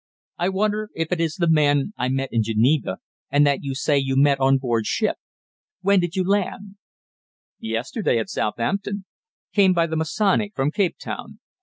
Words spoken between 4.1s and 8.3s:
met on board ship. When did you land?" "Yesterday, at